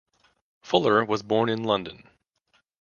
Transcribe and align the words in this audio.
Fuller 0.63 1.05
was 1.05 1.21
born 1.21 1.47
in 1.47 1.63
London. 1.63 2.09